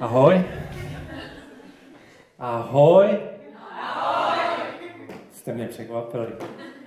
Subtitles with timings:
[0.00, 0.44] Ahoj.
[2.38, 3.06] Ahoj.
[3.58, 4.38] Ahoj.
[5.30, 6.32] Jste mě překvapili.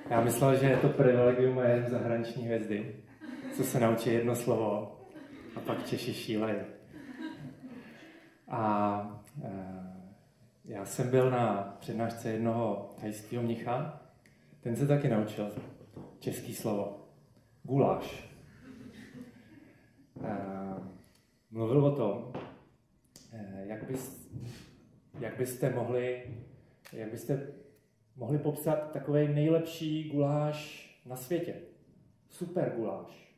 [0.09, 2.95] Já myslel, že je to privilegium jen zahraniční hvězdy,
[3.55, 4.99] co se naučí jedno slovo
[5.55, 6.57] a pak Češi šílejí.
[8.47, 9.49] A e,
[10.65, 14.01] já jsem byl na přednášce jednoho thajského mnicha,
[14.61, 15.51] ten se taky naučil
[16.19, 17.07] český slovo.
[17.63, 18.29] Guláš.
[20.23, 20.37] E,
[21.51, 22.33] mluvil o tom,
[23.63, 24.29] jak, bys,
[25.19, 26.23] jak byste mohli,
[26.93, 27.47] jak byste
[28.15, 31.53] mohli popsat takový nejlepší guláš na světě.
[32.29, 33.33] Super guláš.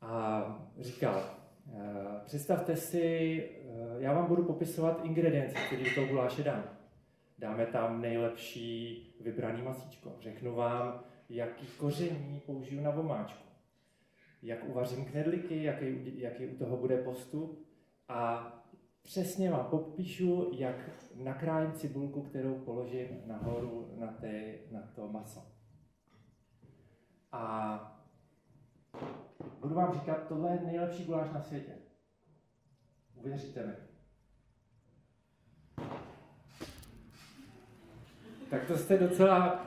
[0.00, 0.44] A
[0.80, 1.22] říkal,
[1.68, 1.80] eh,
[2.24, 6.64] představte si, eh, já vám budu popisovat ingredience, které do toho guláše dám.
[7.38, 10.12] Dáme tam nejlepší vybraný masíčko.
[10.20, 13.48] Řeknu vám, jaký koření použiju na vomáčku.
[14.42, 17.63] Jak uvařím knedliky, jaký, jaký u toho bude postup.
[18.08, 18.52] A
[19.02, 20.76] přesně vám popíšu, jak
[21.14, 25.46] nakrájím cibulku, kterou položím nahoru na, té, na to maso.
[27.32, 28.04] A
[29.60, 31.72] budu vám říkat, tohle je nejlepší guláš na světě.
[33.14, 33.72] Uvěříte mi.
[38.50, 39.66] Tak to jste docela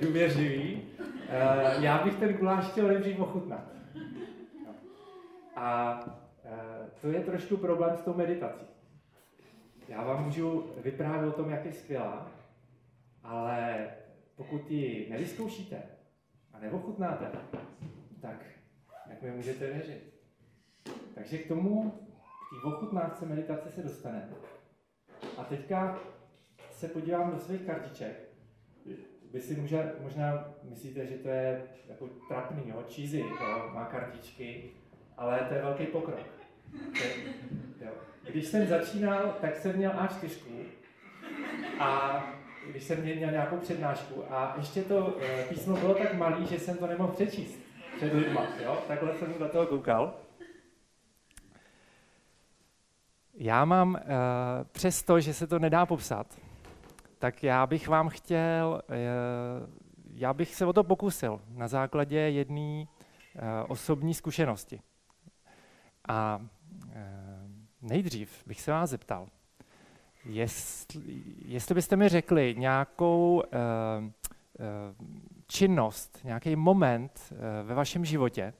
[0.00, 0.82] důvěřiví.
[1.28, 3.70] Eh, já bych ten guláš chtěl nejdřív ochutnat.
[5.56, 6.25] A
[7.00, 8.66] to je trošku problém s tou meditací.
[9.88, 12.30] Já vám můžu vyprávět o tom, jak je skvělá,
[13.22, 13.88] ale
[14.36, 15.82] pokud ji nevyzkoušíte
[16.52, 17.30] a neochutnáte,
[18.20, 18.44] tak
[19.08, 20.14] jak mi můžete věřit?
[21.14, 24.28] Takže k tomu, k té ochutnávce meditace se dostaneme.
[25.38, 25.98] A teďka
[26.70, 28.16] se podívám do svých kartiček.
[29.32, 32.84] Vy si může, možná myslíte, že to je jako trapný, jo?
[32.94, 33.70] cheesy, jo?
[33.74, 34.70] má kartičky,
[35.16, 36.35] ale to je velký pokrok.
[38.36, 40.64] Když jsem začínal, tak jsem měl A4
[41.80, 42.22] a
[42.70, 46.76] když jsem měl nějakou přednášku a ještě to eh, písmo bylo tak malý, že jsem
[46.76, 47.58] to nemohl přečíst
[47.96, 48.46] před lidma.
[48.64, 48.78] Jo?
[48.88, 50.14] Takhle jsem do toho koukal.
[53.34, 54.00] Já mám, uh,
[54.72, 56.38] přesto, že se to nedá popsat,
[57.18, 58.94] tak já bych vám chtěl, uh,
[60.14, 62.84] já bych se o to pokusil na základě jedné
[63.68, 64.80] osobní zkušenosti.
[66.08, 66.55] A Eh,
[67.82, 69.28] nejdřív bych se vás zeptal,
[70.24, 75.06] jestli, jestli byste mi řekli nějakou uh, uh,
[75.46, 77.38] činnost, nějaký moment uh,
[77.68, 78.54] ve vašem životě,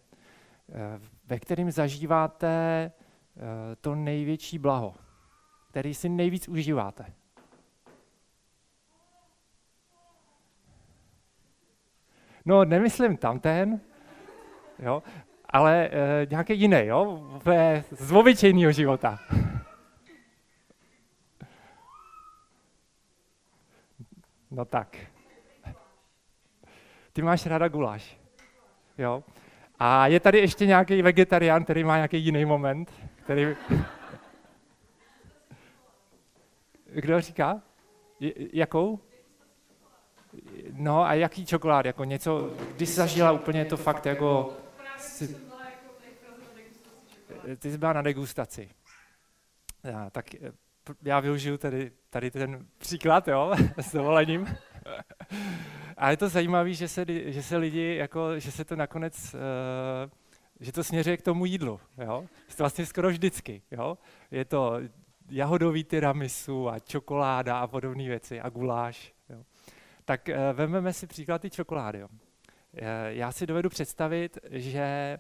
[1.27, 2.93] ve kterém zažíváte
[3.81, 4.95] to největší blaho,
[5.71, 7.13] který si nejvíc užíváte.
[12.45, 13.81] No, nemyslím tamten,
[14.79, 15.03] jo,
[15.51, 17.23] ale e, nějaký jiný, jo?
[17.91, 19.19] z obyčejného života.
[24.51, 24.97] No tak.
[27.13, 28.19] Ty máš ráda guláš.
[28.99, 29.25] Jo?
[29.79, 32.93] A je tady ještě nějaký vegetarián, který má nějaký jiný moment,
[33.25, 33.57] který...
[36.85, 37.63] Kdo říká?
[38.53, 39.01] Jakou?
[40.73, 41.87] No a jaký čokolád?
[41.87, 44.53] Jako něco, když zažila úplně to fakt jako...
[45.07, 45.37] Si,
[47.59, 48.71] ty jsi byla na degustaci.
[49.85, 50.53] Já, tak eh,
[51.03, 54.57] já využiju tady, tady ten příklad, jo, s dovolením.
[55.97, 59.41] A je to zajímavé, že se, že se lidi, jako, že se to nakonec, uh,
[60.61, 62.27] že to směřuje k tomu jídlu, jo.
[62.49, 63.99] To vlastně skoro vždycky, jo.
[64.31, 64.81] Je to
[65.29, 69.45] jahodový tiramisu a čokoláda a podobné věci a guláš, jo.
[70.05, 72.09] Tak uh, vezmeme si příklad ty čokolády, jo.
[73.09, 75.19] Já si dovedu představit, že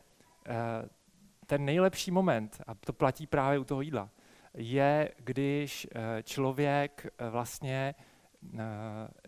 [1.46, 4.10] ten nejlepší moment, a to platí právě u toho jídla,
[4.54, 7.94] je, když eh, člověk eh, vlastně
[8.54, 8.58] eh,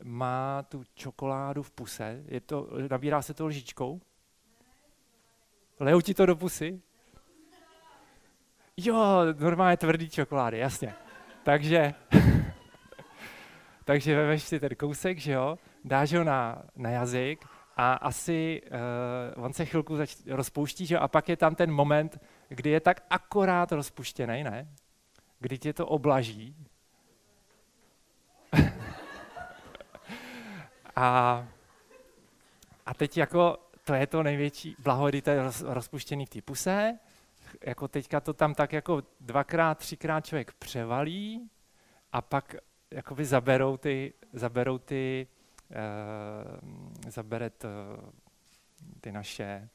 [0.05, 4.01] má tu čokoládu v puse, je to, nabírá se to lžičkou,
[5.80, 6.80] lejou ti to do pusy?
[8.77, 10.95] Jo, normálně tvrdý čokolády, jasně.
[11.42, 11.95] Takže,
[13.84, 17.45] takže vemeš si ten kousek, že jo, dáš ho na, na jazyk
[17.78, 18.63] a asi
[19.36, 20.98] uh, on se chvilku zač- rozpouští, že?
[20.98, 24.69] a pak je tam ten moment, kdy je tak akorát rozpuštěný, ne?
[25.39, 26.57] Kdy tě to oblaží.
[30.97, 31.47] a,
[32.86, 36.42] a teď jako to je to největší blaho, kdy to je roz, rozpuštěný v té
[36.42, 36.98] puse,
[37.66, 41.51] jako teďka to tam tak jako dvakrát, třikrát člověk převalí
[42.13, 42.57] a pak
[42.91, 45.27] jakoby zaberou ty, zaberou ty
[45.70, 47.68] Eh, zabere to,
[49.00, 49.68] ty naše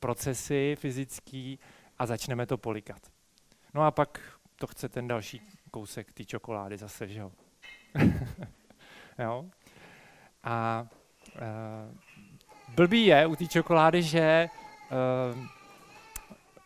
[0.00, 1.56] procesy fyzické
[1.98, 3.02] a začneme to polikat.
[3.74, 4.20] No a pak
[4.56, 7.32] to chce ten další kousek té čokolády zase, že jo.
[9.18, 9.50] jo?
[10.42, 10.86] A
[11.34, 14.48] uh, blbý je u té čokolády, že
[15.32, 15.46] uh,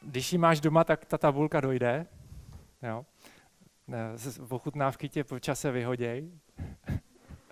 [0.01, 2.07] když ji máš doma, tak ta tabulka dojde.
[2.83, 3.07] Jo?
[4.49, 6.31] Ochutnávky tě po čase vyhoděj.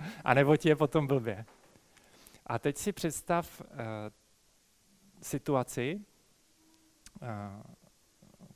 [0.25, 1.45] a nebo ti je potom blbě.
[2.47, 3.67] A teď si představ uh,
[5.23, 6.01] situaci,
[7.23, 7.29] uh,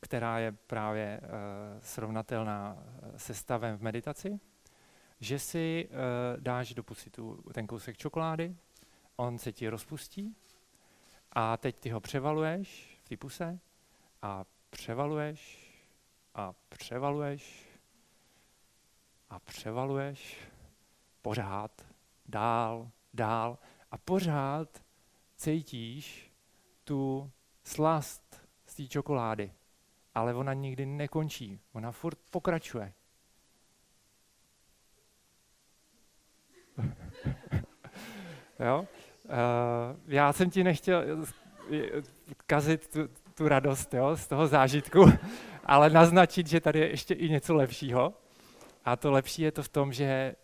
[0.01, 1.29] která je právě uh,
[1.81, 2.79] srovnatelná
[3.17, 4.41] se stavem v meditaci,
[5.21, 8.57] že si uh, dáš do pusy tu, ten kousek čokolády,
[9.17, 10.37] on se ti rozpustí
[11.33, 13.59] a teď ty ho převaluješ v té puse
[14.23, 15.71] a převaluješ
[16.35, 17.69] a převaluješ
[19.31, 20.39] a převaluješ
[21.27, 21.87] pořád,
[22.27, 23.59] dál, dál
[23.91, 24.69] a pořád
[25.37, 26.33] cítíš
[26.85, 27.31] tu
[27.65, 29.53] slast z té čokolády,
[30.15, 32.93] ale ona nikdy nekončí, ona furt pokračuje.
[38.59, 38.87] jo?
[39.25, 39.31] Uh,
[40.07, 41.27] já jsem ti nechtěl
[42.47, 45.05] kazit tu, tu radost jo, z toho zážitku,
[45.65, 48.15] ale naznačit, že tady je ještě i něco lepšího.
[48.85, 50.37] A to lepší je to v tom, že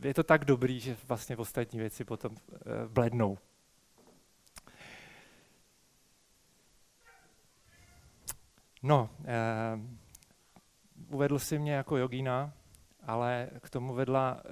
[0.00, 2.38] je to tak dobrý, že vlastně ostatní věci potom uh,
[2.88, 3.38] blednou.
[8.82, 9.26] No, uh,
[11.14, 12.52] uvedl si mě jako jogína,
[13.02, 14.42] ale k tomu vedla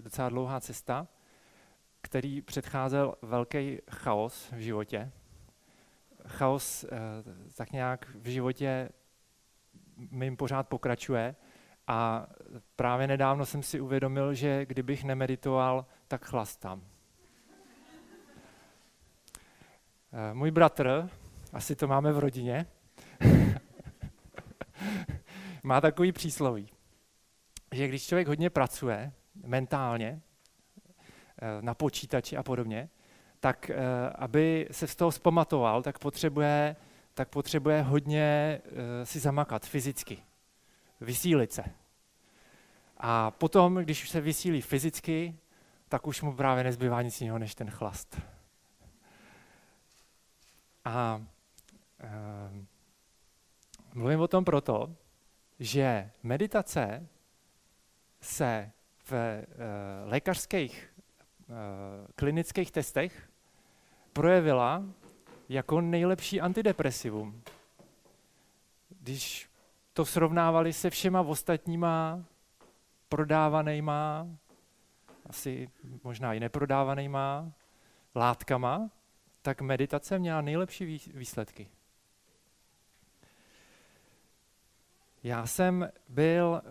[0.00, 1.08] docela dlouhá cesta,
[2.02, 5.12] který předcházel velký chaos v životě.
[6.26, 6.84] Chaos
[7.56, 8.88] tak nějak v životě
[9.96, 11.36] mým pořád pokračuje
[11.88, 12.26] a
[12.76, 16.78] právě nedávno jsem si uvědomil, že kdybych nemeditoval, tak chlastám.
[16.78, 16.84] Uh,
[20.32, 21.08] můj bratr,
[21.52, 22.66] asi to máme v rodině,
[25.62, 26.70] má takový přísloví
[27.72, 29.12] že když člověk hodně pracuje
[29.46, 30.20] mentálně,
[31.42, 32.88] eh, na počítači a podobně,
[33.40, 33.76] tak eh,
[34.14, 36.76] aby se z toho zpamatoval, tak potřebuje,
[37.14, 40.18] tak potřebuje hodně eh, si zamakat fyzicky,
[41.00, 41.64] vysílit se.
[42.96, 45.38] A potom, když už se vysílí fyzicky,
[45.88, 48.20] tak už mu právě nezbývá nic jiného než ten chlast.
[50.84, 51.26] A
[52.00, 52.08] e,
[53.94, 54.96] mluvím o tom proto,
[55.60, 57.08] že meditace
[58.20, 58.70] se
[59.04, 59.46] v eh,
[60.04, 61.52] lékařských eh,
[62.14, 63.30] klinických testech
[64.12, 64.84] projevila
[65.48, 67.42] jako nejlepší antidepresivum.
[69.00, 69.47] Když
[69.98, 72.24] to srovnávali se všema ostatníma
[73.08, 74.28] prodávanýma,
[75.26, 75.70] asi
[76.04, 77.52] možná i neprodávanýma
[78.16, 78.90] látkama,
[79.42, 81.68] tak meditace měla nejlepší výsledky.
[85.22, 86.70] Já jsem byl uh,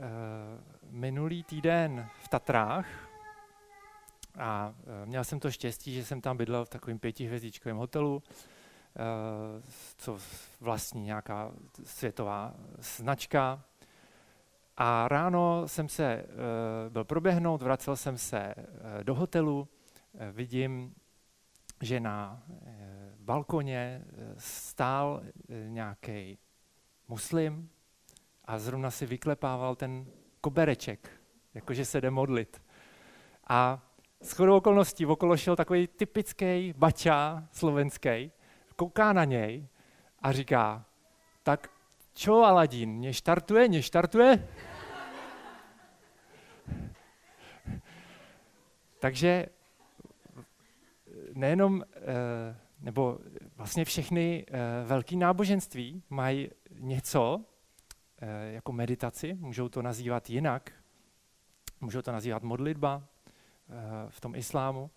[0.92, 2.88] minulý týden v Tatrách
[4.38, 8.57] a e, měl jsem to štěstí, že jsem tam bydlel v takovém pětihvězdičkovém hotelu, e,
[9.98, 10.18] co
[10.62, 11.52] vlastní nějaká
[11.84, 13.64] světová značka.
[14.78, 16.26] A ráno jsem se e,
[16.90, 18.54] byl proběhnout, vracel jsem se
[19.04, 19.68] do hotelu,
[20.32, 20.96] vidím,
[21.82, 22.44] že na
[23.20, 24.06] balkoně
[24.38, 25.22] stál
[25.68, 26.38] nějaký
[27.08, 27.70] muslim
[28.46, 30.06] a zrovna si vyklepával ten
[30.42, 31.10] kobereček,
[31.54, 32.62] jakože se jde modlit.
[33.48, 33.82] A
[34.22, 38.32] s chodou okolností okolo šel takový typický bača slovenský,
[38.78, 39.68] kouká na něj
[40.22, 40.86] a říká,
[41.44, 41.70] tak
[42.14, 44.48] čo Aladín, mě štartuje, mě štartuje?
[49.00, 49.46] Takže
[51.34, 51.98] nejenom, eh,
[52.80, 53.20] nebo
[53.56, 57.46] vlastně všechny eh, velké náboženství mají něco,
[58.22, 60.72] Eh, jako meditaci, můžou to nazývat jinak,
[61.82, 63.04] můžou to nazývat modlitba
[64.10, 64.90] v tom islámu.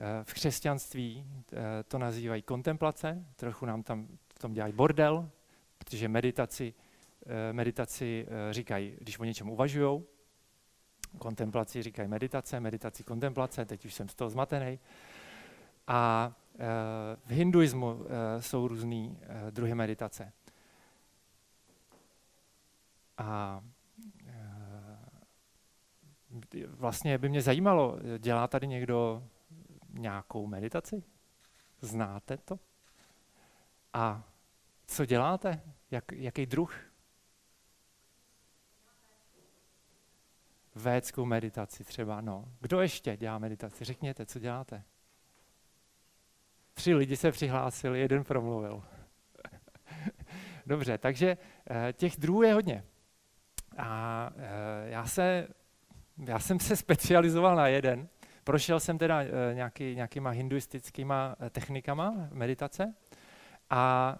[0.00, 1.26] Eh, v křesťanství
[1.88, 5.30] to nazývají kontemplace, trochu nám tam v tom dělají bordel,
[5.78, 6.74] protože meditaci,
[7.52, 10.02] meditaci říkají, když o něčem uvažují,
[11.18, 14.78] kontemplaci říkají meditace, meditaci kontemplace, teď už jsem z toho zmatený.
[15.86, 16.32] A
[17.24, 18.04] v hinduismu
[18.40, 19.16] jsou různé
[19.50, 20.32] druhy meditace.
[23.18, 23.62] A
[26.68, 29.22] vlastně by mě zajímalo, dělá tady někdo
[29.88, 31.02] nějakou meditaci?
[31.80, 32.58] Znáte to?
[33.92, 34.24] A
[34.86, 35.60] co děláte?
[35.90, 36.74] Jak, jaký druh?
[40.74, 42.52] Védskou meditaci třeba, no.
[42.60, 43.84] Kdo ještě dělá meditaci?
[43.84, 44.84] Řekněte, co děláte?
[46.74, 48.84] Tři lidi se přihlásili, jeden promluvil.
[50.66, 51.36] Dobře, takže
[51.92, 52.84] těch druhů je hodně.
[53.78, 54.30] A
[54.84, 55.48] já, se,
[56.26, 58.08] já jsem se specializoval na jeden.
[58.48, 62.94] Prošel jsem teda nějaký, nějakýma hinduistickýma technikama meditace
[63.70, 64.16] a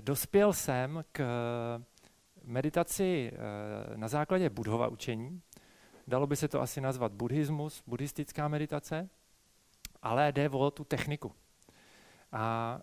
[0.00, 1.24] dospěl jsem k
[2.44, 3.32] meditaci
[3.96, 5.42] na základě budhova učení.
[6.06, 9.08] Dalo by se to asi nazvat buddhismus, buddhistická meditace,
[10.02, 11.32] ale jde o tu techniku.
[12.32, 12.78] A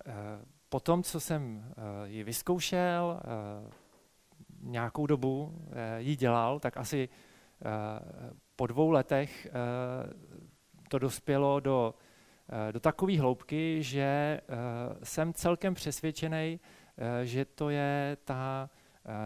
[0.70, 1.74] po tom, co jsem
[2.06, 3.20] ji vyzkoušel,
[4.62, 5.62] nějakou dobu
[5.98, 7.10] ji dělal, tak asi
[8.56, 9.48] po dvou letech
[10.90, 11.96] to dospělo do,
[12.72, 14.42] do takové hloubky, že
[15.04, 16.60] jsem celkem přesvědčený,
[17.24, 18.70] že to je ta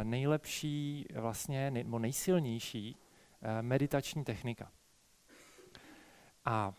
[0.03, 2.97] nejlepší, vlastně nebo nejsilnější
[3.61, 4.71] meditační technika.
[6.45, 6.73] A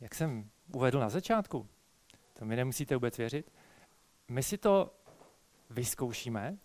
[0.00, 1.68] jak jsem uvedl na začátku,
[2.38, 3.52] to mi nemusíte vůbec věřit,
[4.28, 4.94] my si to
[5.70, 6.58] vyzkoušíme,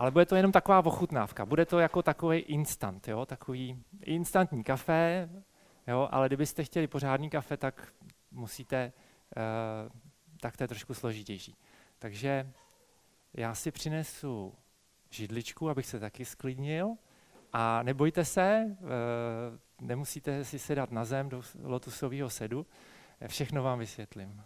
[0.00, 1.46] ale bude to jenom taková ochutnávka.
[1.46, 3.26] Bude to jako takový instant, jo?
[3.26, 5.28] takový instantní kafe,
[5.86, 6.08] jo?
[6.10, 7.92] ale kdybyste chtěli pořádný kafe, tak
[8.30, 8.92] musíte,
[9.36, 9.92] uh,
[10.40, 11.56] tak to je trošku složitější.
[11.98, 12.52] Takže
[13.34, 14.54] já si přinesu
[15.10, 16.94] židličku, abych se taky sklidnil
[17.52, 22.66] a nebojte se, uh, nemusíte si sedat na zem do lotusového sedu,
[23.26, 24.42] všechno vám vysvětlím.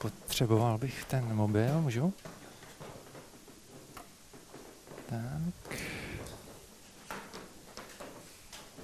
[0.00, 2.12] Potřeboval bych ten mobil, můžu?
[5.06, 5.78] Tak.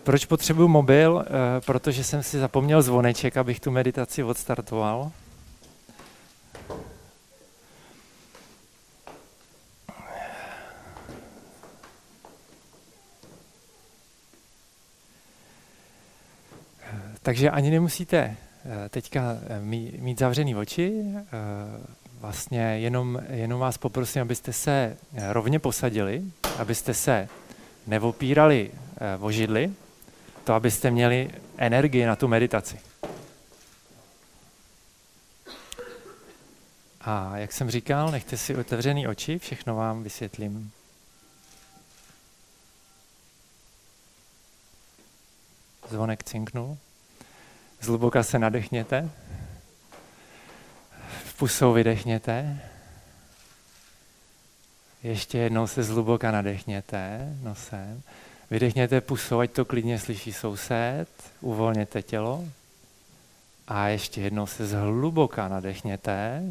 [0.03, 1.25] Proč potřebuji mobil?
[1.27, 5.13] E, protože jsem si zapomněl zvoneček, abych tu meditaci odstartoval.
[17.27, 18.37] Takže ani nemusíte eh,
[18.89, 19.61] teďka eh,
[19.99, 21.05] mít zavřený oči,
[22.21, 24.97] vlastně jenom, jenom vás poprosím, abyste se
[25.29, 26.23] rovně posadili,
[26.59, 27.29] abyste se
[27.87, 28.71] nevopírali
[29.21, 29.73] o židli,
[30.45, 32.79] to, abyste měli energii na tu meditaci.
[37.01, 40.73] A jak jsem říkal, nechte si otevřený oči, všechno vám vysvětlím.
[45.89, 46.79] Zvonek cinknul.
[47.81, 49.11] Zhluboka se nadechněte.
[51.39, 52.61] Pusou vydechněte.
[55.03, 58.03] Ještě jednou se zhluboka nadechněte nosem.
[58.51, 61.09] Vydechněte pusou, ať to klidně slyší soused,
[61.41, 62.45] uvolněte tělo
[63.69, 66.43] a ještě jednou se zhluboka nadechněte.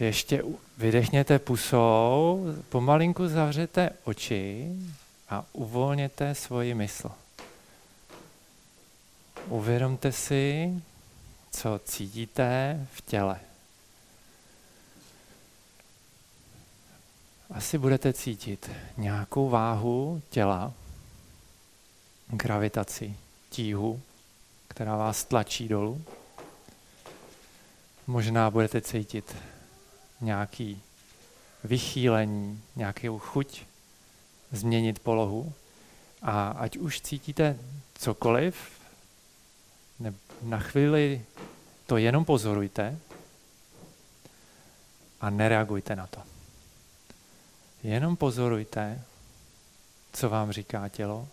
[0.00, 0.42] Ještě
[0.78, 4.72] vydechněte pusou, pomalinku zavřete oči
[5.28, 7.10] a uvolněte svoji mysl.
[9.48, 10.72] Uvědomte si,
[11.50, 13.40] co cítíte v těle.
[17.50, 20.72] asi budete cítit nějakou váhu těla,
[22.28, 23.16] gravitaci,
[23.50, 24.00] tíhu,
[24.68, 26.04] která vás tlačí dolů.
[28.06, 29.36] Možná budete cítit
[30.20, 30.82] nějaký
[31.64, 33.62] vychýlení, nějakou chuť
[34.52, 35.52] změnit polohu.
[36.22, 37.58] A ať už cítíte
[37.94, 38.75] cokoliv,
[40.42, 41.24] na chvíli
[41.86, 42.98] to jenom pozorujte
[45.20, 46.22] a nereagujte na to.
[47.82, 49.04] Jenom pozorujte,
[50.12, 51.28] co vám říká tělo.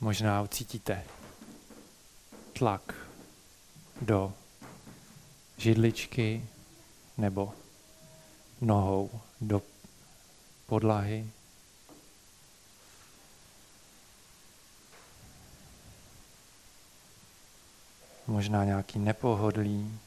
[0.00, 1.04] Možná ucítíte
[2.52, 2.94] tlak
[4.00, 4.32] do
[5.56, 6.46] židličky
[7.18, 7.54] nebo
[8.60, 9.10] nohou
[9.40, 9.62] do
[10.66, 11.30] podlahy.
[18.28, 20.00] Možná nějaký nepohodlí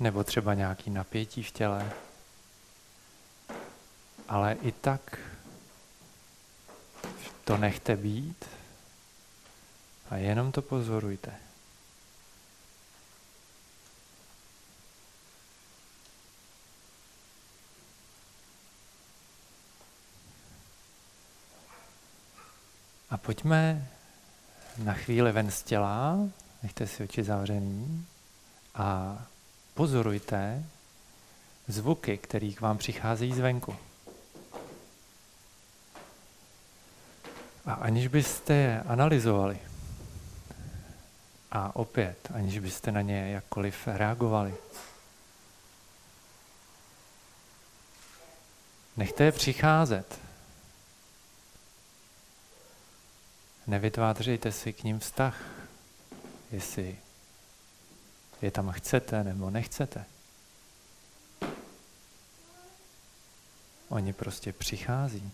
[0.00, 1.92] nebo třeba nějaký napětí v těle.
[4.28, 5.18] Ale i tak
[7.44, 8.44] to nechte být
[10.10, 11.32] a jenom to pozorujte.
[23.22, 23.88] Pojďme
[24.78, 26.18] na chvíli ven z těla,
[26.62, 28.06] nechte si oči zavřený
[28.74, 29.18] a
[29.74, 30.64] pozorujte
[31.68, 33.76] zvuky, které k vám přicházejí zvenku.
[37.66, 39.58] A aniž byste je analyzovali,
[41.50, 44.54] A opět, aniž byste na ně jakkoliv reagovali.
[48.96, 50.31] Nechte je přicházet.
[53.66, 55.40] Nevytvářejte si k ním vztah,
[56.50, 56.98] jestli
[58.42, 60.04] je tam chcete nebo nechcete.
[63.88, 65.32] Oni prostě přichází.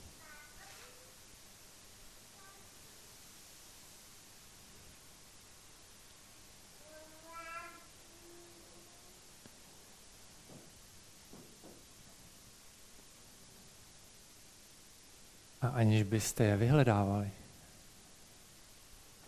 [15.61, 17.31] A aniž byste je vyhledávali,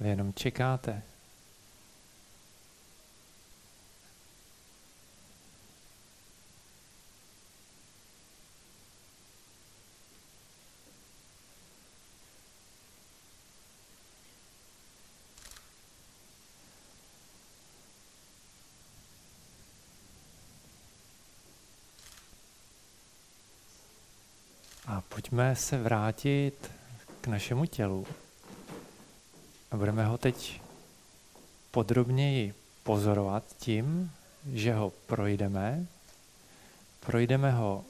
[0.00, 1.02] vy jenom čekáte,
[24.90, 26.70] A pojďme se vrátit
[27.20, 28.06] k našemu tělu.
[29.70, 30.60] A budeme ho teď
[31.70, 34.12] podrobněji pozorovat tím,
[34.52, 35.86] že ho projdeme.
[37.00, 37.84] Projdeme ho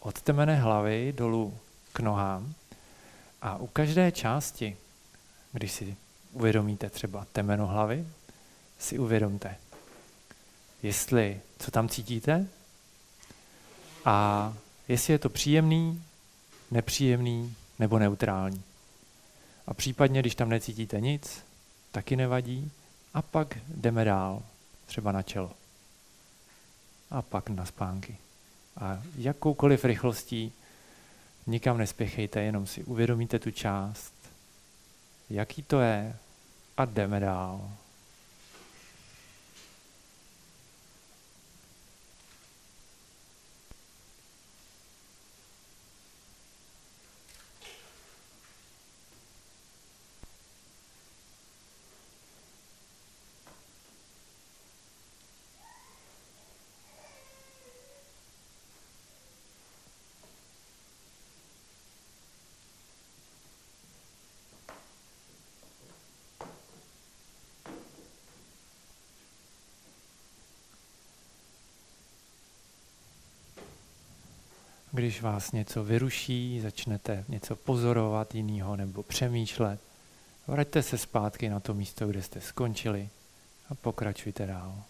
[0.00, 1.58] od temene hlavy dolů
[1.92, 2.54] k nohám.
[3.42, 4.76] A u každé části,
[5.52, 5.96] když si
[6.32, 8.06] uvědomíte třeba temeno hlavy,
[8.78, 9.56] si uvědomte,
[10.82, 12.46] jestli, co tam cítíte
[14.04, 14.54] a
[14.88, 16.04] jestli je to příjemný,
[16.70, 18.62] nepříjemný nebo neutrální.
[19.66, 21.44] A případně, když tam necítíte nic,
[21.92, 22.70] taky nevadí.
[23.14, 24.42] A pak jdeme dál,
[24.86, 25.52] třeba na čelo.
[27.10, 28.16] A pak na spánky.
[28.76, 30.52] A jakoukoliv rychlostí
[31.46, 34.12] nikam nespěchejte, jenom si uvědomíte tu část,
[35.30, 36.16] jaký to je
[36.76, 37.70] a jdeme dál.
[75.14, 79.80] Když vás něco vyruší, začnete něco pozorovat jiného nebo přemýšlet,
[80.46, 83.08] vraťte se zpátky na to místo, kde jste skončili
[83.68, 84.82] a pokračujte dál.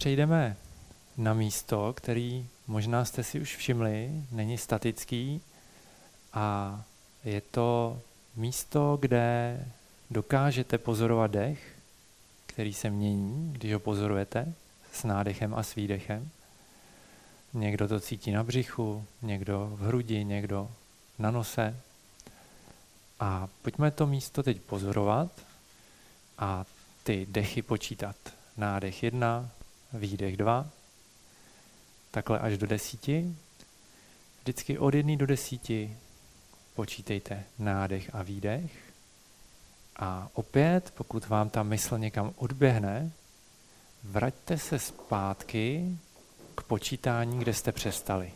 [0.00, 0.56] Přejdeme
[1.16, 5.40] na místo, který možná jste si už všimli, není statický
[6.32, 6.80] a
[7.24, 8.00] je to
[8.36, 9.58] místo, kde
[10.10, 11.76] dokážete pozorovat dech,
[12.46, 14.52] který se mění, když ho pozorujete
[14.92, 16.30] s nádechem a s výdechem.
[17.52, 20.70] Někdo to cítí na břichu, někdo v hrudi, někdo
[21.18, 21.76] na nose.
[23.20, 25.30] A pojďme to místo teď pozorovat
[26.38, 26.64] a
[27.02, 28.16] ty dechy počítat.
[28.56, 29.50] Nádech jedna,
[29.92, 30.68] výdech dva,
[32.10, 33.36] takhle až do desíti.
[34.40, 35.96] Vždycky od jedné do desíti
[36.74, 38.72] počítejte nádech a výdech.
[39.96, 43.10] A opět, pokud vám ta mysl někam odběhne,
[44.04, 45.96] vraťte se zpátky
[46.54, 48.32] k počítání, kde jste přestali.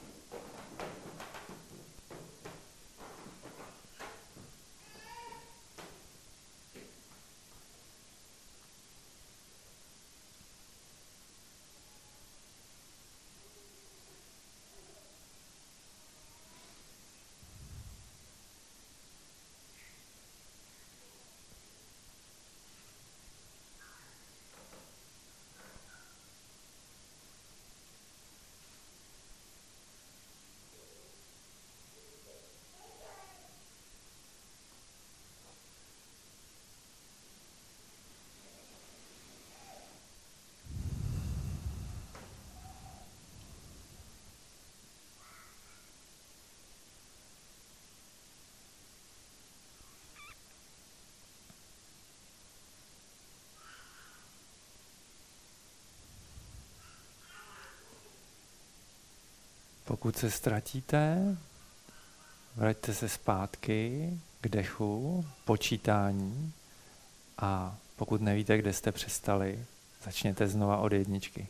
[59.95, 61.37] Pokud se ztratíte,
[62.57, 66.53] vraťte se zpátky k dechu, počítání
[67.39, 69.65] a pokud nevíte, kde jste přestali,
[70.05, 71.47] začněte znova od jedničky.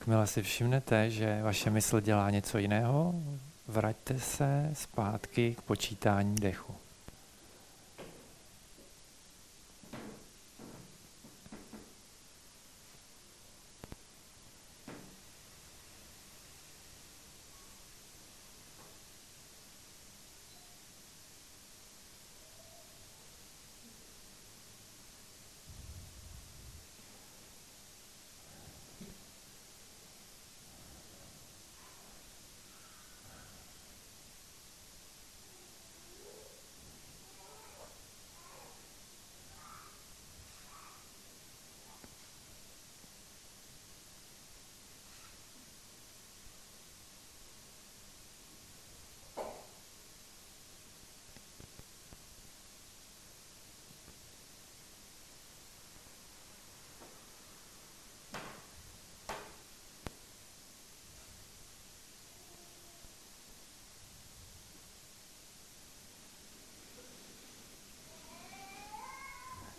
[0.00, 3.14] Jakmile si všimnete, že vaše mysl dělá něco jiného,
[3.68, 6.74] vraťte se zpátky k počítání dechu.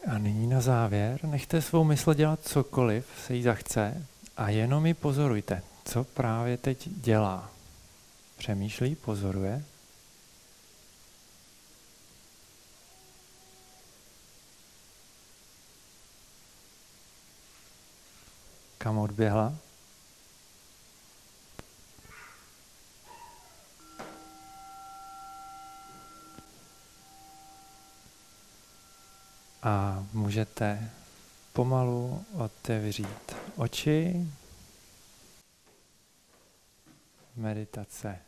[0.08, 5.64] A nyní závěr nechte svou mysl dělat cokoliv se jí zachce a jenom ji pozorujte,
[5.86, 7.50] co právě teď dělá.
[8.38, 9.64] Přemýšlí, pozoruje.
[18.78, 19.54] Kam odběhla?
[29.64, 30.90] A můžete
[31.54, 34.28] pomalu otevřít oči.
[37.36, 38.20] Meditace.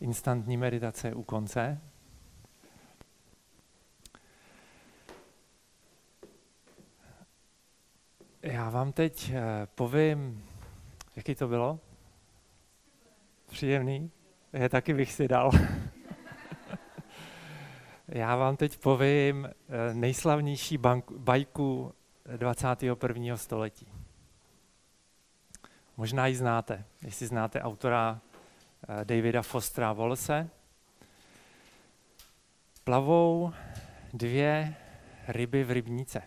[0.00, 1.80] Instantní meditace u konce.
[8.42, 10.44] Já vám teď eh, povím,
[11.16, 11.80] jaký to bylo?
[13.50, 14.10] Příjemný?
[14.52, 15.50] Je taky bych si dal.
[18.10, 21.94] Já vám teď povím eh, nejslavnější banku, bajku
[22.36, 23.36] 21.
[23.36, 23.92] století.
[25.96, 28.20] Možná ji znáte, jestli znáte autora
[28.88, 30.50] eh, Davida Fostera Wallace.
[32.84, 33.52] Plavou
[34.12, 34.74] dvě
[35.28, 36.22] ryby v rybníce,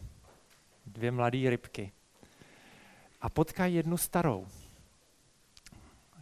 [0.86, 1.92] dvě mladé rybky.
[3.22, 4.48] A potkají jednu starou,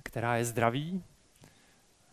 [0.04, 1.04] která je zdraví,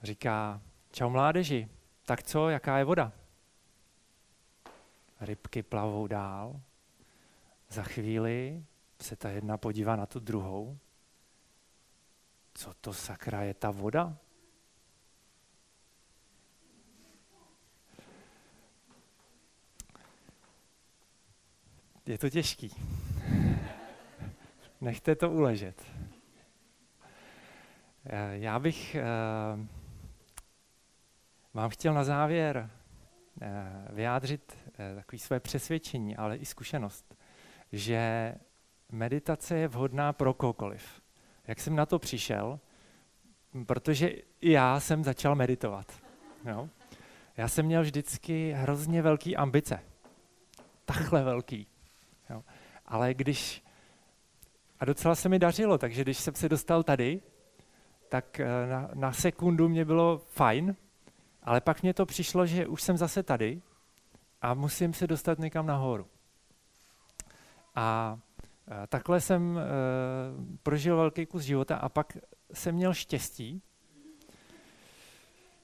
[0.02, 0.60] říká,
[0.92, 1.68] čau mládeži,
[2.04, 3.12] tak co, jaká je voda?
[5.20, 6.60] Rybky plavou dál.
[7.68, 8.64] Za chvíli
[9.00, 10.78] se ta jedna podívá na tu druhou.
[12.54, 14.16] Co to sakra je ta voda?
[22.06, 22.70] Je to těžký.
[24.80, 25.82] Nechte to uležet.
[28.08, 29.04] Eh, já bych eh,
[31.54, 32.70] vám chtěl na závěr
[33.42, 37.16] eh, vyjádřit takové své přesvědčení, ale i zkušenost,
[37.72, 38.34] že
[38.92, 41.02] meditace je vhodná pro kohokoliv.
[41.46, 42.60] Jak jsem na to přišel?
[43.66, 44.12] Protože
[44.42, 45.92] já jsem začal meditovat.
[46.44, 46.68] Jo?
[47.36, 49.80] Já jsem měl vždycky hrozně velký ambice.
[50.84, 51.66] Takhle velký.
[52.30, 52.44] Jo?
[52.86, 53.64] Ale když,
[54.80, 57.20] a docela se mi dařilo, takže když jsem se dostal tady,
[58.08, 60.76] tak eh, na, na sekundu mě bylo fajn,
[61.42, 63.62] ale pak mě to přišlo, že už jsem zase tady
[64.42, 66.06] a musím se dostat někam nahoru.
[67.74, 68.18] A
[68.88, 69.62] takhle jsem e,
[70.62, 72.16] prožil velký kus života a pak
[72.52, 73.62] jsem měl štěstí.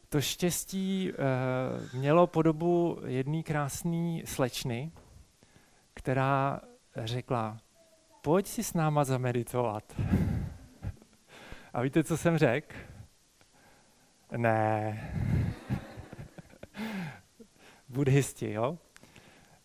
[0.08, 1.14] To štěstí e,
[1.96, 4.92] mělo podobu jedné krásné slečny,
[5.94, 6.60] která
[6.96, 7.58] řekla,
[8.22, 9.84] pojď si s náma zameditovat.
[11.72, 12.76] A víte, co jsem řekl?
[14.36, 15.41] Ne.
[17.92, 18.78] Buddhisti, jo?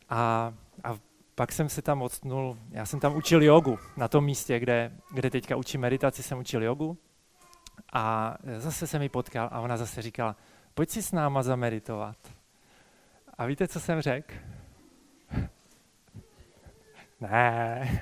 [0.10, 0.98] A, a
[1.36, 5.30] pak jsem se tam odstnul, já jsem tam učil jogu, na tom místě, kde, kde
[5.30, 6.98] teďka učím meditaci, jsem učil jogu.
[7.94, 10.36] A zase se mi potkal a ona zase říkala,
[10.74, 12.18] pojď si s náma zameditovat.
[13.38, 14.34] A víte, co jsem řekl?
[17.22, 18.02] ne.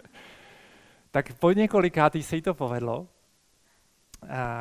[1.10, 3.08] tak po několikátý se jí to povedlo.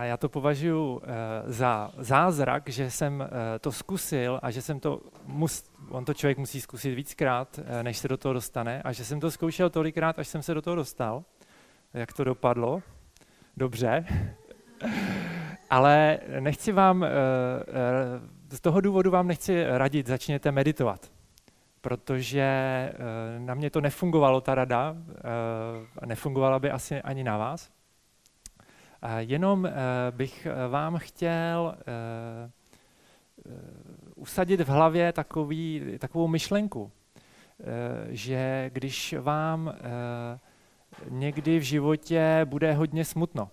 [0.02, 1.08] Já to považuji eh,
[1.46, 6.38] za zázrak, že jsem eh, to zkusil a že jsem to, mus, on to člověk
[6.38, 10.20] musí zkusit víckrát, eh, než se do toho dostane, a že jsem to zkoušel tolikrát,
[10.20, 11.24] až jsem se do toho dostal.
[11.94, 12.82] Jak to dopadlo?
[13.58, 14.06] Dobře.
[15.70, 17.06] Ale nechci vám,
[18.50, 21.12] z toho důvodu vám nechci radit, začněte meditovat
[21.82, 22.44] protože
[23.38, 24.96] na mě to nefungovalo, ta rada,
[26.00, 27.70] a nefungovala by asi ani na vás.
[29.18, 29.72] Jenom eh,
[30.12, 32.52] bych eh, vám chtěl eh,
[34.16, 36.92] usadit v hlavě takový, takovou myšlenku,
[38.10, 39.74] že když vám
[41.10, 43.50] někdy v životě bude hodně smutno,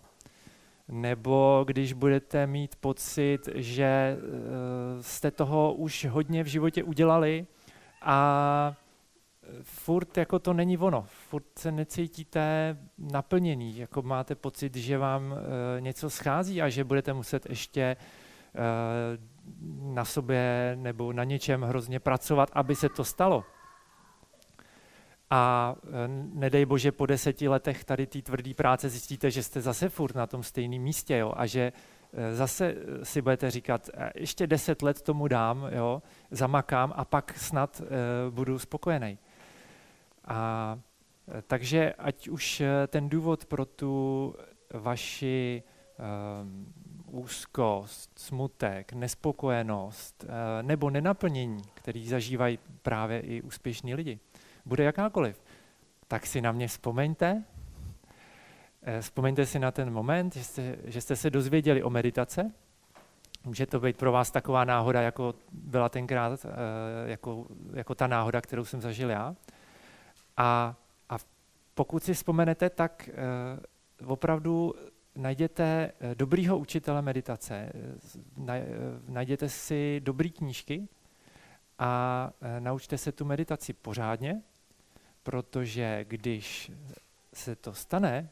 [0.89, 4.17] nebo když budete mít pocit, že
[5.01, 7.47] jste toho už hodně v životě udělali
[8.03, 8.75] a
[9.63, 15.81] furt jako to není ono, furt se necítíte naplněný, jako máte pocit, že vám e,
[15.81, 17.97] něco schází a že budete muset ještě e,
[19.95, 23.45] na sobě nebo na něčem hrozně pracovat, aby se to stalo.
[25.31, 29.89] A e, nedej bože, po deseti letech tady té tvrdé práce zjistíte, že jste zase
[29.89, 31.73] furt na tom stejném místě jo, a že
[32.33, 37.83] zase si budete říkat, ještě deset let tomu dám, jo, zamakám a pak snad
[38.31, 39.19] budu spokojený.
[40.25, 40.79] A
[41.39, 44.35] e, takže ať už e, ten důvod pro tu
[44.75, 45.63] vaši
[46.43, 46.73] um,
[47.07, 50.31] úzkost, smutek, nespokojenost uh,
[50.63, 54.19] nebo nenaplnění, který zažívají právě i úspěšní lidi,
[54.65, 55.43] bude jakákoliv,
[56.09, 57.45] tak si na mě vzpomeňte,
[59.01, 62.53] Vzpomeňte si na ten moment, že jste, že jste se dozvěděli o meditace.
[63.45, 66.47] Může to být pro vás taková náhoda, jako byla tenkrát,
[67.07, 69.35] jako, jako ta náhoda, kterou jsem zažil já.
[70.37, 70.77] A,
[71.09, 71.17] a
[71.75, 73.11] pokud si vzpomenete, tak
[74.03, 74.75] uh, opravdu
[75.17, 78.61] najděte eh, dobrýho učitele meditace, eh,
[79.09, 80.89] najděte si dobrý knížky
[81.79, 84.43] a naučte se tu meditaci pořádně,
[85.23, 86.73] protože když
[87.35, 88.29] se to stane,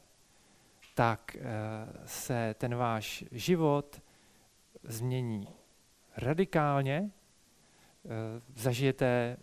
[0.94, 1.36] tak
[2.04, 4.02] se ten váš život
[4.82, 5.48] změní
[6.16, 7.10] radikálně,
[8.54, 9.36] zažijete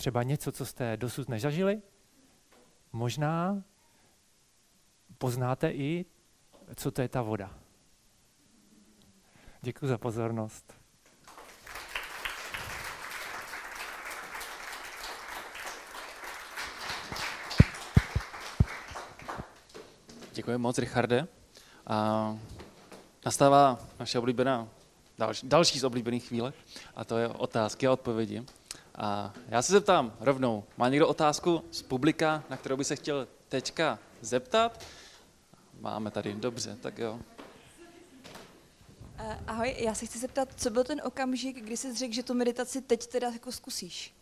[0.00, 1.82] třeba něco, co jste dosud nezažili.
[2.92, 3.62] Možná
[5.18, 6.04] poznáte i,
[6.74, 7.54] co to je ta voda.
[9.62, 10.74] Děkuji za pozornost.
[20.32, 21.28] Děkuji moc, Richarde.
[21.86, 22.38] A
[23.26, 24.68] nastává naše oblíbená,
[25.18, 26.52] další, další z oblíbených chvíle,
[26.96, 28.46] a to je otázky a odpovědi.
[29.02, 33.28] A já se zeptám rovnou, má někdo otázku z publika, na kterou by se chtěl
[33.48, 34.84] teďka zeptat?
[35.80, 37.20] Máme tady, dobře, tak jo.
[39.18, 42.34] Eh, ahoj, já se chci zeptat, co byl ten okamžik, kdy jsi řekl, že tu
[42.34, 44.14] meditaci teď teda jako zkusíš?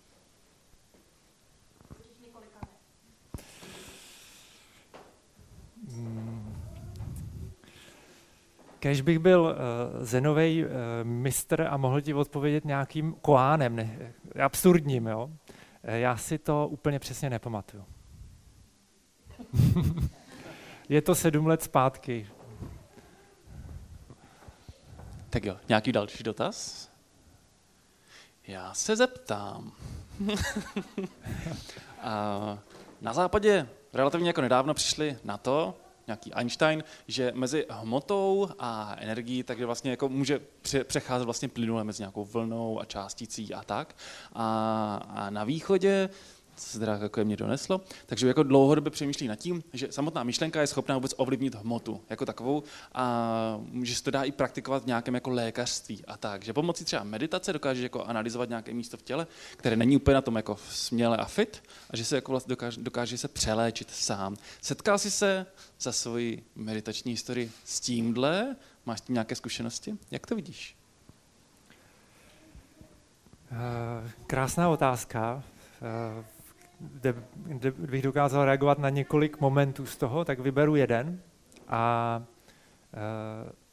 [8.78, 10.70] Kež bych byl uh, zenovej uh,
[11.02, 15.30] mistr a mohl ti odpovědět nějakým koánem, ne, absurdním, jo?
[15.82, 17.84] Eh, já si to úplně přesně nepamatuju.
[20.88, 22.26] Je to sedm let zpátky.
[25.30, 26.88] Tak jo, nějaký další dotaz?
[28.46, 29.72] Já se zeptám.
[32.00, 32.58] a
[33.00, 35.74] na západě relativně jako nedávno přišli na to,
[36.08, 40.40] nějaký Einstein, že mezi hmotou a energií takže vlastně jako může
[40.84, 43.96] přecházet vlastně plynule mezi nějakou vlnou a částicí a tak.
[44.32, 46.08] A, a na východě
[46.60, 50.66] se teda jako mě doneslo, takže jako dlouhodobě přemýšlí nad tím, že samotná myšlenka je
[50.66, 52.62] schopná vůbec ovlivnit hmotu jako takovou
[52.94, 56.84] a že se to dá i praktikovat v nějakém jako lékařství a tak, že pomocí
[56.84, 60.56] třeba meditace dokáže jako analyzovat nějaké místo v těle, které není úplně na tom jako
[60.70, 64.36] směle a fit a že se jako vlastně dokáže, dokáže se přeléčit sám.
[64.62, 65.46] Setkal jsi se
[65.80, 68.56] za svoji meditační historii s tímhle?
[68.86, 69.94] Máš tím nějaké zkušenosti?
[70.10, 70.76] Jak to vidíš?
[73.50, 75.42] Uh, krásná otázka.
[76.80, 81.20] Kde, kde bych dokázal reagovat na několik momentů z toho, tak vyberu jeden.
[81.68, 82.22] A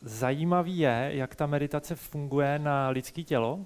[0.02, 3.66] zajímavý je, jak ta meditace funguje na lidské tělo.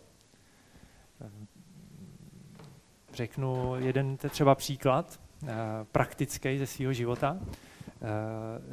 [3.13, 5.19] Řeknu jeden třeba příklad,
[5.91, 7.39] praktický ze svého života.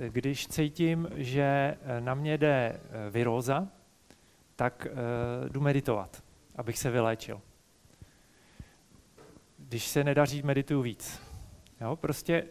[0.09, 3.68] Když cítím, že na mě jde viróza,
[4.57, 4.87] tak
[5.48, 6.22] jdu meditovat,
[6.57, 7.40] abych se vyléčil
[9.68, 11.20] když se nedaří, medituju víc.
[11.81, 12.44] Jo, prostě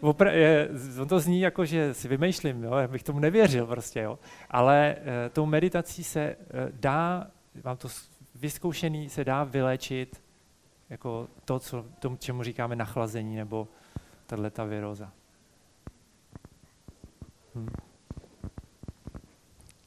[0.00, 0.68] uh, je,
[1.00, 4.18] on to zní jako, že si vymýšlím, jo, já bych tomu nevěřil prostě, jo.
[4.50, 6.44] ale uh, tou meditací se uh,
[6.80, 7.30] dá,
[7.64, 7.88] mám to
[8.34, 10.22] vyzkoušený, se dá vylečit
[10.90, 13.68] jako to, co, tomu, čemu říkáme nachlazení nebo
[14.26, 15.12] tahle ta viróza.
[17.54, 17.68] Hm.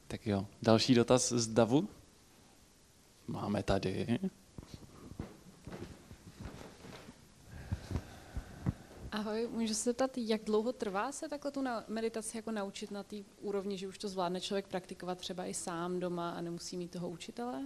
[0.08, 1.88] Tak jo, další dotaz z Davu.
[3.26, 4.18] Máme tady.
[9.12, 13.16] Ahoj, můžu se zeptat, jak dlouho trvá se takhle tu meditaci jako naučit na té
[13.40, 17.08] úrovni, že už to zvládne člověk praktikovat třeba i sám doma a nemusí mít toho
[17.08, 17.62] učitele?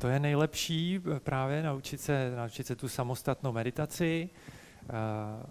[0.00, 4.30] To je nejlepší eh, právě naučit se, naučit se tu samostatnou meditaci.
[4.82, 5.50] Uh,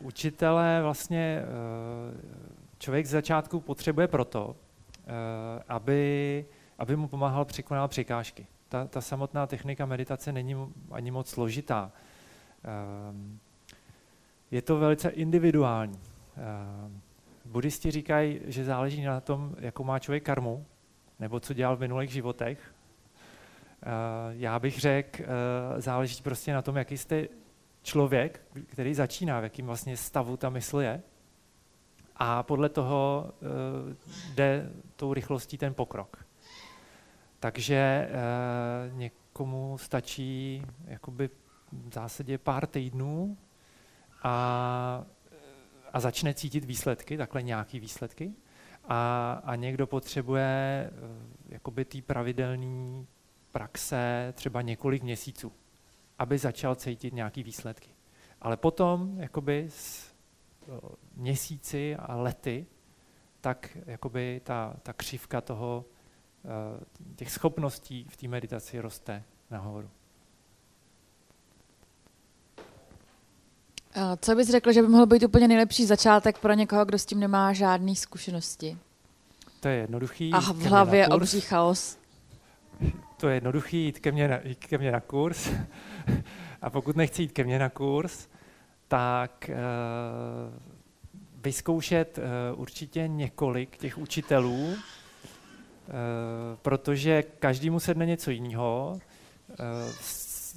[0.00, 2.20] učitele vlastně uh,
[2.78, 4.54] člověk z začátku potřebuje proto, uh,
[5.68, 6.46] aby,
[6.78, 8.46] aby mu pomáhal překonávat překážky.
[8.68, 10.56] Ta, ta samotná technika meditace není
[10.90, 11.92] ani moc složitá.
[11.94, 12.05] Ehm,
[14.50, 16.00] je to velice individuální.
[16.36, 17.00] Ehm,
[17.44, 20.66] buddhisti říkají, že záleží na tom, jakou má člověk karmu,
[21.20, 22.74] nebo co dělal v minulých životech.
[23.82, 23.92] Ehm,
[24.40, 25.22] já bych řekl,
[25.76, 27.28] záleží prostě na tom, jaký jste
[27.82, 31.02] člověk, který začíná, v jakým vlastně stavu ta mysl je.
[32.16, 33.30] A podle toho
[34.34, 36.26] jde tou rychlostí ten pokrok.
[37.40, 38.08] Takže
[38.92, 41.30] někomu stačí jakoby
[41.72, 43.38] v zásadě pár týdnů
[44.22, 45.04] a,
[45.92, 48.32] a začne cítit výsledky, takhle nějaký výsledky.
[48.88, 50.92] A, a někdo potřebuje eh,
[51.48, 53.04] jakoby té pravidelné
[53.52, 55.52] praxe třeba několik měsíců,
[56.18, 57.90] aby začal cítit nějaký výsledky.
[58.40, 60.16] Ale potom jakoby s
[61.14, 62.66] měsíci a lety,
[63.40, 65.84] tak jakoby ta, ta křivka toho,
[66.44, 66.84] eh,
[67.16, 69.90] těch schopností v té meditaci roste nahoru.
[74.20, 77.20] Co bys řekl, že by mohl být úplně nejlepší začátek pro někoho, kdo s tím
[77.20, 78.76] nemá žádné zkušenosti?
[79.60, 80.32] To je jednoduchý.
[80.32, 81.98] A v hlavě obří chaos.
[83.16, 85.50] To je jednoduchý, jít ke mně na, jít ke mně na kurz.
[86.62, 88.28] A pokud nechci jít ke mně na kurz,
[88.88, 89.56] tak uh,
[91.42, 94.76] vyzkoušet uh, určitě několik těch učitelů, uh,
[96.62, 99.00] protože každý mu sedne něco jiného.
[99.50, 99.56] Uh,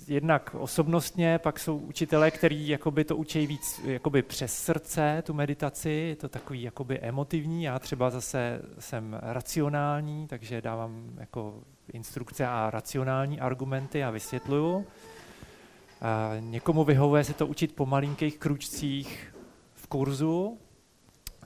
[0.08, 2.68] jednak osobnostně, pak jsou učitelé, kteří
[3.06, 8.10] to učí víc jakoby přes srdce, tu meditaci, je to takový jakoby emotivní, já třeba
[8.10, 14.86] zase jsem racionální, takže dávám jako instrukce a racionální argumenty a vysvětluju.
[16.02, 19.36] A někomu vyhovuje se to učit po malinkých kručcích
[19.74, 20.58] v kurzu,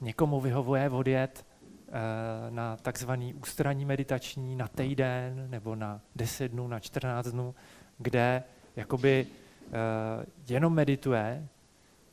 [0.02, 1.92] někomu vyhovuje odjet eh,
[2.50, 7.56] na takzvaný ústraní meditační na týden nebo na 10 dnů, na 14 dnů,
[8.04, 8.44] kde
[8.76, 9.74] jakoby uh,
[10.48, 11.48] jenom medituje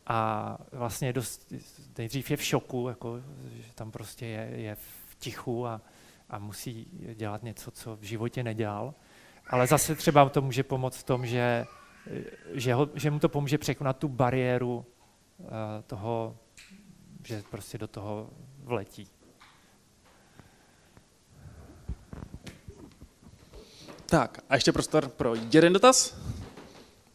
[0.07, 1.53] a vlastně dost,
[1.99, 3.21] nejdřív je v šoku, jako,
[3.53, 5.81] že tam prostě je, je v tichu a,
[6.31, 8.95] a musí dělat něco, co v životě nedělal.
[9.47, 11.67] Ale zase třeba to může pomoct v tom, že,
[12.53, 14.87] že, ho, že mu to pomůže překonat tu bariéru
[15.39, 15.47] uh,
[15.87, 16.37] toho,
[17.25, 18.31] že prostě do toho
[18.65, 19.09] vletí.
[24.11, 26.17] Tak a ještě prostor pro jeden dotaz.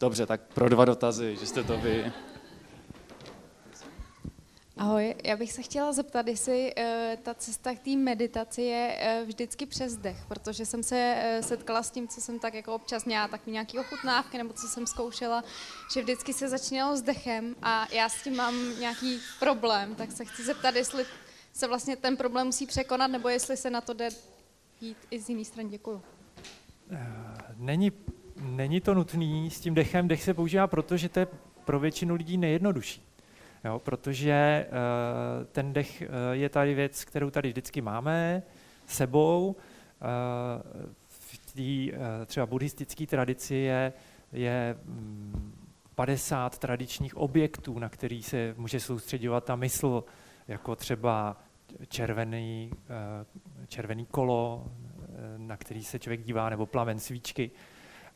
[0.00, 2.12] Dobře, tak pro dva dotazy, že jste to vy.
[4.76, 6.82] Ahoj, já bych se chtěla zeptat, jestli uh,
[7.22, 11.82] ta cesta k té meditaci je uh, vždycky přes dech, protože jsem se uh, setkala
[11.82, 15.44] s tím, co jsem tak jako občas měla, tak nějaký ochutnávky, nebo co jsem zkoušela,
[15.94, 20.24] že vždycky se začínalo s dechem a já s tím mám nějaký problém, tak se
[20.24, 21.06] chci zeptat, jestli
[21.52, 24.08] se vlastně ten problém musí překonat, nebo jestli se na to jde
[24.80, 25.68] jít i z jiné strany.
[25.68, 26.02] Děkuju.
[27.56, 27.92] Není,
[28.40, 30.08] není to nutný s tím dechem.
[30.08, 31.26] Dech se používá proto, že to je
[31.64, 33.02] pro většinu lidí nejjednodušší.
[33.64, 38.42] Jo, protože uh, ten dech uh, je tady věc, kterou tady vždycky máme
[38.86, 39.46] sebou.
[39.46, 40.06] Uh,
[41.08, 43.92] v té třeba buddhistické tradici je,
[44.32, 45.52] je um,
[45.94, 50.04] 50 tradičních objektů, na který se může soustředovat ta mysl,
[50.48, 51.36] jako třeba
[51.88, 52.70] červený,
[53.68, 54.66] červený kolo,
[55.36, 57.50] na který se člověk dívá, nebo plamen svíčky.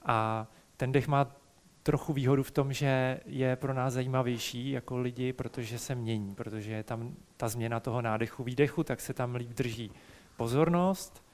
[0.02, 0.46] A
[0.76, 1.36] ten dech má
[1.82, 6.72] trochu výhodu v tom, že je pro nás zajímavější jako lidi, protože se mění, protože
[6.72, 9.92] je tam ta změna toho nádechu, výdechu, tak se tam líp drží
[10.36, 11.24] pozornost.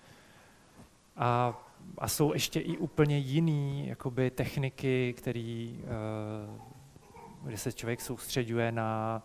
[1.17, 1.63] A,
[1.99, 9.23] a jsou ještě i úplně jiný jakoby, techniky, který, uh, kde se člověk soustředuje na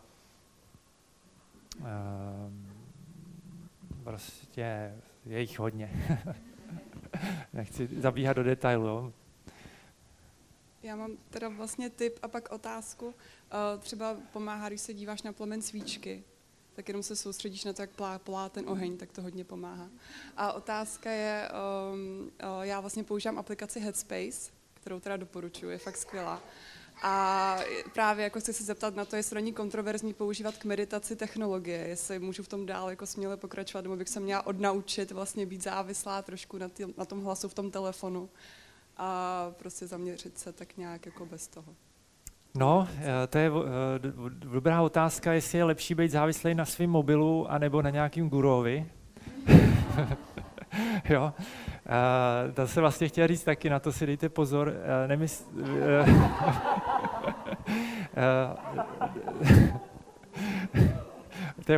[1.79, 1.85] uh,
[4.03, 5.89] prostě je jich hodně.
[7.53, 9.13] Nechci zabíhat do detailu.
[10.83, 13.05] Já mám teda vlastně tip a pak otázku.
[13.05, 13.13] Uh,
[13.79, 16.23] třeba pomáhá, když se díváš na plamen svíčky,
[16.73, 19.89] tak jenom se soustředíš na to, jak plá, plá ten oheň, tak to hodně pomáhá.
[20.37, 21.49] A otázka je,
[21.93, 26.41] um, uh, já vlastně používám aplikaci Headspace, kterou teda doporučuji, je fakt skvělá.
[27.01, 27.57] A
[27.93, 32.19] právě jako chci se zeptat na to, jestli není kontroverzní používat k meditaci technologie, jestli
[32.19, 36.21] můžu v tom dál jako směle pokračovat, nebo bych se měla odnaučit vlastně být závislá
[36.21, 38.29] trošku na, tý, na tom hlasu v tom telefonu
[38.97, 41.75] a prostě zaměřit se tak nějak jako bez toho.
[42.55, 47.51] No, eh, to je eh, dobrá otázka, jestli je lepší být závislý na svém mobilu
[47.51, 48.85] anebo na nějakým gurovi.
[51.09, 51.33] jo.
[52.53, 54.73] To se vlastně chtěl říct taky, na to si dejte pozor.
[55.07, 55.43] Nemysl...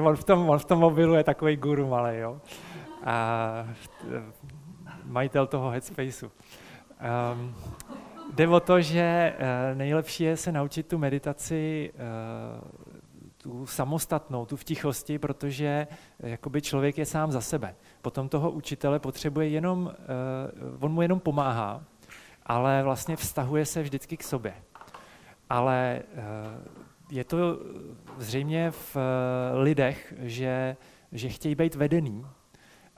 [0.01, 2.41] On v, tom, on v tom mobilu je takový guru malý, jo.
[3.03, 3.67] A
[5.05, 6.27] majitel toho headspaceu.
[6.27, 7.55] Um,
[8.33, 12.92] jde o to, že uh, nejlepší je se naučit tu meditaci uh,
[13.43, 15.87] tu samostatnou, tu v tichosti, protože
[16.19, 17.75] jakoby člověk je sám za sebe.
[18.01, 19.91] Potom toho učitele potřebuje jenom,
[20.71, 21.83] uh, on mu jenom pomáhá,
[22.45, 24.53] ale vlastně vztahuje se vždycky k sobě.
[25.49, 26.19] Ale uh,
[27.11, 27.37] je to
[28.17, 28.97] zřejmě v
[29.53, 30.77] lidech, že,
[31.11, 32.25] že chtějí být vedený,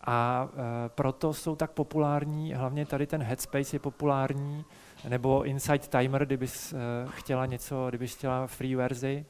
[0.08, 0.50] a
[0.88, 4.66] proto jsou tak populární, hlavně tady ten Headspace je populární,
[5.10, 6.74] nebo Inside Timer, kdybys
[7.10, 9.26] chtěla něco, kdybys chtěla free verzi,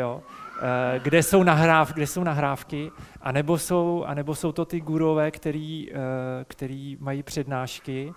[0.00, 5.30] jo, uh, kde, jsou nahráv, kde jsou nahrávky, anebo jsou, anebo jsou to ty gurové,
[5.30, 5.98] který, uh,
[6.44, 8.12] který mají přednášky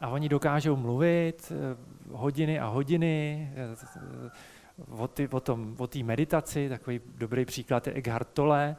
[0.00, 1.52] a oni dokážou mluvit
[2.12, 3.50] hodiny a hodiny
[4.90, 8.76] o, ty, o, tom, o té meditaci, takový dobrý příklad je Eckhart Tolle,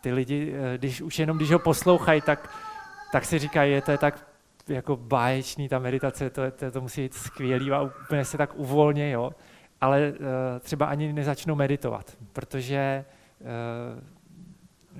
[0.00, 2.50] ty lidi, eh, když už jenom když ho poslouchají, tak,
[3.12, 4.26] tak si říkají, je to je tak
[4.68, 9.10] jako báječný, ta meditace, to, to, to musí být skvělý a úplně se tak uvolně,
[9.10, 9.32] jo.
[9.80, 10.16] Ale uh,
[10.60, 13.04] třeba ani nezačnou meditovat, protože
[13.40, 13.46] uh,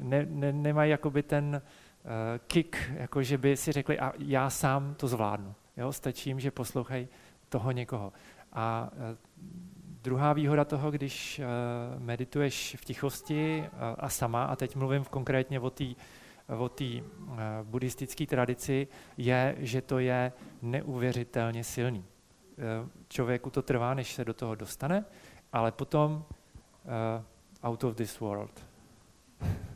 [0.03, 1.63] ne, ne, nemají jakoby ten
[2.05, 2.11] uh,
[2.47, 5.55] kick, jako že by si řekli, a já sám to zvládnu.
[5.77, 5.93] Jo?
[5.93, 7.09] Stačí jim, že poslouchají
[7.49, 8.13] toho někoho.
[8.53, 9.17] A uh,
[10.03, 11.41] Druhá výhoda toho, když
[11.99, 13.65] medituješ v tichosti
[13.99, 15.85] a sama, a teď mluvím konkrétně o té
[16.59, 17.01] o uh,
[17.63, 22.05] buddhistické tradici, je, že to je neuvěřitelně silný.
[22.83, 25.05] Uh, člověku to trvá, než se do toho dostane,
[25.53, 28.65] ale potom uh, out of this world.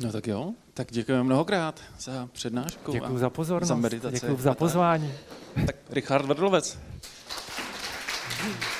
[0.00, 2.92] No tak jo, tak děkujeme mnohokrát za přednášku.
[2.92, 4.14] Děkuji za pozornost, za meditaci.
[4.14, 5.12] děkuji za pozvání.
[5.66, 6.78] Tak Richard Vedlovec.
[8.42, 8.71] Thank you.